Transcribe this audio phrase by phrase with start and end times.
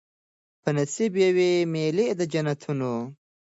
[0.61, 2.93] په نصیب یې وي مېلې د جنتونو